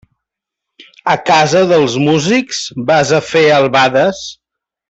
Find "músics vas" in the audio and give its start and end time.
2.07-3.15